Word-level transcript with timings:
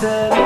season. 0.00 0.39